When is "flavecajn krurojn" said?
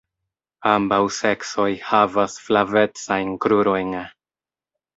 2.47-3.95